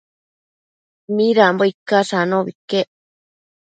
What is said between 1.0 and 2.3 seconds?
Nidambo icash